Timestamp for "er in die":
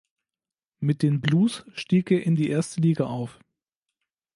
2.09-2.49